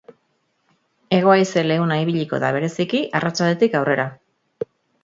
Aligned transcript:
Hego-haize 1.17 1.63
leuna 1.67 1.99
ibiliko 2.07 2.41
da, 2.45 2.51
bereziki, 2.57 3.05
arratsaldetik 3.21 3.79
aurrera. 3.83 4.13